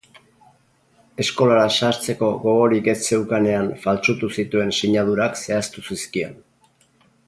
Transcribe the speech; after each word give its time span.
Eskolara 1.23 1.67
sartzeko 1.75 2.31
gogorik 2.47 2.91
ez 2.95 2.97
zeukanean 3.09 3.71
faltsutu 3.87 4.33
zituen 4.41 4.77
sinadurak 4.81 5.41
zehaztu 5.45 5.89
zizkion. 5.93 6.39